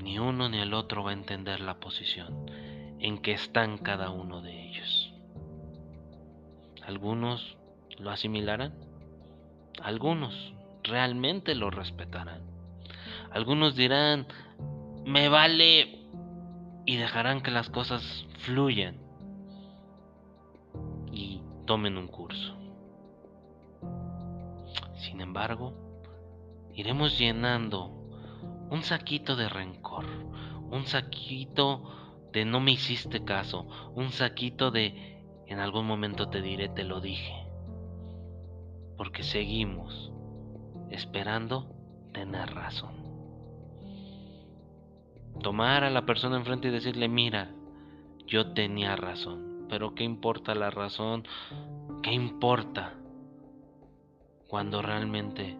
Ni 0.00 0.18
uno 0.18 0.48
ni 0.48 0.58
el 0.58 0.74
otro 0.74 1.04
va 1.04 1.10
a 1.10 1.14
entender 1.14 1.60
la 1.60 1.80
posición 1.80 2.50
en 3.00 3.18
que 3.18 3.32
están 3.32 3.78
cada 3.78 4.10
uno 4.10 4.40
de 4.40 4.68
ellos. 4.68 5.12
Algunos 6.86 7.56
lo 7.98 8.10
asimilarán, 8.10 8.74
algunos 9.82 10.54
realmente 10.82 11.54
lo 11.54 11.70
respetarán. 11.70 12.42
Algunos 13.30 13.76
dirán, 13.76 14.26
me 15.04 15.28
vale 15.28 16.06
y 16.86 16.96
dejarán 16.96 17.42
que 17.42 17.50
las 17.50 17.68
cosas 17.68 18.26
fluyan 18.38 18.96
y 21.12 21.42
tomen 21.66 21.98
un 21.98 22.08
curso. 22.08 22.56
Sin 24.96 25.20
embargo, 25.20 25.74
iremos 26.74 27.18
llenando 27.18 27.97
un 28.70 28.82
saquito 28.82 29.36
de 29.36 29.48
rencor, 29.48 30.04
un 30.70 30.86
saquito 30.86 31.82
de 32.32 32.44
no 32.44 32.60
me 32.60 32.72
hiciste 32.72 33.24
caso, 33.24 33.66
un 33.94 34.12
saquito 34.12 34.70
de 34.70 35.18
en 35.46 35.60
algún 35.60 35.86
momento 35.86 36.28
te 36.28 36.42
diré, 36.42 36.68
te 36.68 36.84
lo 36.84 37.00
dije. 37.00 37.46
Porque 38.96 39.22
seguimos 39.22 40.12
esperando 40.90 41.74
tener 42.12 42.54
razón. 42.54 42.94
Tomar 45.42 45.84
a 45.84 45.90
la 45.90 46.04
persona 46.04 46.36
enfrente 46.36 46.68
y 46.68 46.70
decirle, 46.70 47.08
mira, 47.08 47.50
yo 48.26 48.52
tenía 48.52 48.96
razón, 48.96 49.66
pero 49.70 49.94
¿qué 49.94 50.04
importa 50.04 50.54
la 50.54 50.70
razón? 50.70 51.24
¿Qué 52.02 52.12
importa 52.12 52.94
cuando 54.48 54.82
realmente 54.82 55.56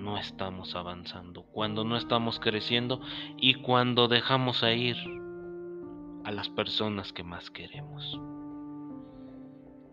no 0.00 0.18
estamos 0.18 0.74
avanzando, 0.74 1.42
cuando 1.42 1.84
no 1.84 1.96
estamos 1.96 2.40
creciendo 2.40 3.00
y 3.36 3.54
cuando 3.54 4.08
dejamos 4.08 4.62
a 4.62 4.72
ir 4.72 4.96
a 6.24 6.32
las 6.32 6.48
personas 6.48 7.12
que 7.12 7.22
más 7.22 7.50
queremos? 7.50 8.20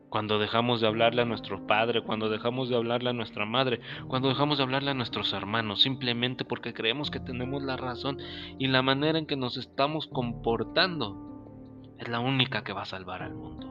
Cuando 0.09 0.39
dejamos 0.39 0.79
de 0.79 0.87
hablarle 0.87 1.21
a 1.21 1.25
nuestro 1.25 1.67
padre, 1.67 2.01
cuando 2.01 2.29
dejamos 2.29 2.69
de 2.69 2.77
hablarle 2.77 3.09
a 3.09 3.13
nuestra 3.13 3.45
madre, 3.45 3.81
cuando 4.07 4.29
dejamos 4.29 4.57
de 4.57 4.63
hablarle 4.63 4.91
a 4.91 4.93
nuestros 4.93 5.33
hermanos, 5.33 5.81
simplemente 5.81 6.45
porque 6.45 6.73
creemos 6.73 7.11
que 7.11 7.19
tenemos 7.19 7.61
la 7.61 7.75
razón 7.75 8.17
y 8.57 8.67
la 8.67 8.81
manera 8.81 9.19
en 9.19 9.25
que 9.25 9.35
nos 9.35 9.57
estamos 9.57 10.07
comportando 10.07 11.27
es 11.99 12.07
la 12.07 12.19
única 12.19 12.63
que 12.63 12.73
va 12.73 12.83
a 12.83 12.85
salvar 12.85 13.21
al 13.21 13.35
mundo. 13.35 13.66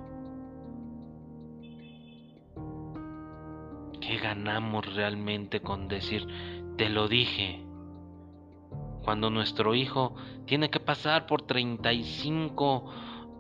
¿Qué 4.07 4.19
ganamos 4.19 4.95
realmente 4.95 5.61
con 5.61 5.89
decir, 5.89 6.29
te 6.77 6.89
lo 6.89 7.09
dije? 7.09 7.61
Cuando 9.03 9.31
nuestro 9.31 9.75
hijo 9.75 10.15
tiene 10.47 10.71
que 10.71 10.79
pasar 10.79 11.27
por 11.27 11.43
35 11.43 12.89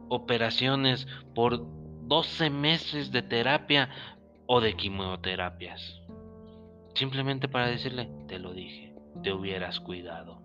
operaciones, 0.08 1.06
por 1.36 1.60
12 2.08 2.50
meses 2.50 3.12
de 3.12 3.22
terapia 3.22 3.90
o 4.46 4.60
de 4.60 4.74
quimioterapias. 4.74 6.02
Simplemente 6.94 7.46
para 7.46 7.68
decirle, 7.68 8.10
te 8.26 8.40
lo 8.40 8.52
dije, 8.52 8.92
te 9.22 9.32
hubieras 9.32 9.78
cuidado. 9.78 10.42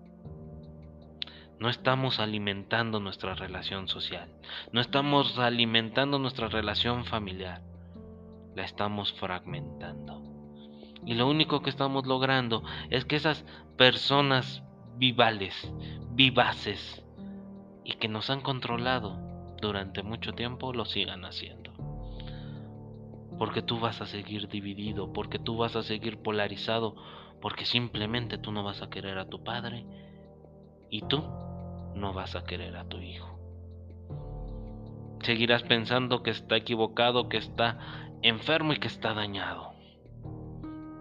No 1.60 1.68
estamos 1.68 2.20
alimentando 2.20 3.00
nuestra 3.00 3.34
relación 3.34 3.88
social, 3.88 4.30
no 4.72 4.82
estamos 4.82 5.40
alimentando 5.40 6.20
nuestra 6.20 6.48
relación 6.48 7.06
familiar, 7.06 7.64
la 8.56 8.64
estamos 8.64 9.14
fragmentando. 9.14 10.24
Y 11.06 11.16
lo 11.16 11.28
único 11.28 11.62
que 11.62 11.70
estamos 11.70 12.06
logrando 12.06 12.64
es 12.90 13.06
que 13.06 13.16
esas 13.16 13.46
personas 13.78 14.64
vivales, 14.98 15.74
vivaces 16.12 17.04
y 17.84 17.94
que 17.94 18.08
nos 18.08 18.30
han 18.30 18.42
controlado 18.42 19.20
durante 19.62 20.04
mucho 20.04 20.34
tiempo 20.34 20.74
lo 20.74 20.86
sigan 20.86 21.26
haciendo. 21.26 21.72
Porque 23.38 23.62
tú 23.62 23.80
vas 23.80 24.02
a 24.02 24.06
seguir 24.06 24.48
dividido, 24.48 25.12
porque 25.14 25.40
tú 25.40 25.58
vas 25.58 25.76
a 25.76 25.82
seguir 25.82 26.22
polarizado, 26.22 26.96
porque 27.42 27.66
simplemente 27.66 28.38
tú 28.38 28.52
no 28.52 28.64
vas 28.64 28.84
a 28.84 28.90
querer 28.90 29.18
a 29.18 29.28
tu 29.28 29.44
padre 29.44 29.86
y 30.90 31.02
tú 31.02 31.24
no 31.96 32.14
vas 32.14 32.36
a 32.36 32.44
querer 32.44 32.78
a 32.78 32.86
tu 32.86 33.00
hijo. 33.00 33.40
Seguirás 35.24 35.64
pensando 35.64 36.22
que 36.22 36.32
está 36.32 36.58
equivocado, 36.58 37.30
que 37.30 37.38
está 37.38 38.11
enfermo 38.22 38.74
y 38.74 38.78
que 38.78 38.88
está 38.88 39.14
dañado, 39.14 39.74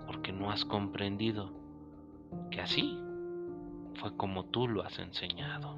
porque 0.06 0.32
no 0.32 0.50
has 0.50 0.64
comprendido 0.64 1.52
que 2.50 2.60
así 2.60 2.98
fue 3.94 4.16
como 4.16 4.46
tú 4.46 4.68
lo 4.68 4.82
has 4.82 4.98
enseñado. 4.98 5.76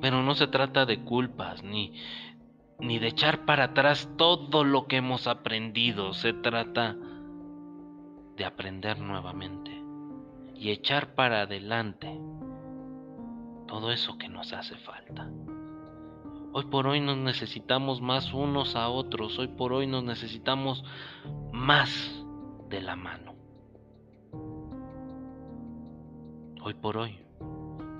Pero 0.00 0.22
no 0.22 0.34
se 0.34 0.46
trata 0.46 0.86
de 0.86 1.02
culpas 1.02 1.62
ni, 1.64 1.94
ni 2.78 2.98
de 2.98 3.08
echar 3.08 3.44
para 3.44 3.64
atrás 3.64 4.08
todo 4.16 4.62
lo 4.62 4.86
que 4.86 4.96
hemos 4.96 5.26
aprendido. 5.26 6.12
Se 6.12 6.32
trata 6.32 6.96
de 8.36 8.44
aprender 8.44 8.98
nuevamente 9.00 9.70
y 10.54 10.70
echar 10.70 11.14
para 11.14 11.42
adelante 11.42 12.20
todo 13.66 13.90
eso 13.90 14.18
que 14.18 14.28
nos 14.28 14.52
hace 14.52 14.76
falta. 14.76 15.28
Hoy 16.56 16.66
por 16.66 16.86
hoy 16.86 17.00
nos 17.00 17.16
necesitamos 17.16 18.00
más 18.00 18.32
unos 18.32 18.76
a 18.76 18.88
otros, 18.88 19.36
hoy 19.40 19.48
por 19.48 19.72
hoy 19.72 19.88
nos 19.88 20.04
necesitamos 20.04 20.84
más 21.50 21.90
de 22.68 22.80
la 22.80 22.94
mano. 22.94 23.34
Hoy 26.62 26.74
por 26.74 26.96
hoy 26.96 27.18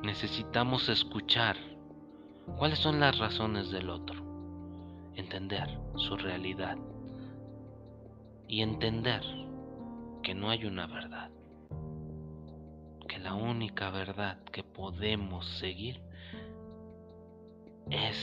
necesitamos 0.05 0.89
escuchar 0.89 1.57
cuáles 2.57 2.79
son 2.79 3.01
las 3.01 3.19
razones 3.19 3.73
del 3.73 3.91
otro, 3.91 4.23
entender 5.17 5.69
su 5.97 6.17
realidad 6.17 6.79
y 8.47 8.63
entender 8.63 9.25
que 10.23 10.33
no 10.33 10.49
hay 10.51 10.65
una 10.65 10.87
verdad, 10.87 11.33
que 13.09 13.19
la 13.19 13.35
única 13.35 13.91
verdad 13.91 14.45
que 14.53 14.63
podemos 14.63 15.45
seguir 15.59 16.01
es 17.91 18.17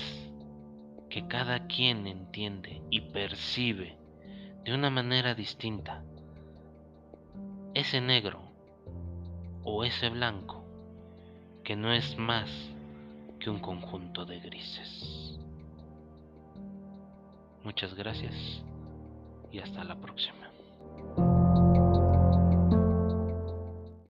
que 1.09 1.27
cada 1.27 1.67
quien 1.67 2.07
entiende 2.07 2.81
y 2.89 3.01
percibe 3.01 3.97
de 4.63 4.73
una 4.73 4.89
manera 4.89 5.35
distinta 5.35 6.03
ese 7.73 8.01
negro 8.01 8.41
o 9.63 9.83
ese 9.83 10.09
blanco 10.09 10.63
que 11.63 11.75
no 11.75 11.91
es 11.93 12.17
más 12.17 12.49
que 13.39 13.49
un 13.49 13.59
conjunto 13.59 14.25
de 14.25 14.39
grises. 14.39 15.39
Muchas 17.63 17.93
gracias 17.93 18.63
y 19.51 19.59
hasta 19.59 19.83
la 19.83 19.95
próxima. 19.95 20.51